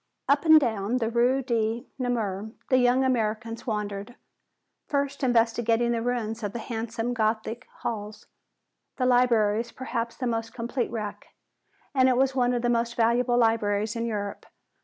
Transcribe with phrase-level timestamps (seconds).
[0.27, 4.15] Up and down the Rue de Namur the young Americans wandered,
[4.87, 8.25] first investigating the ruins of the handsome Gothic Halles.
[8.97, 11.27] The Library is perhaps the most complete wreck,
[11.93, 14.47] and it was one of the most valuable libraries in Europe.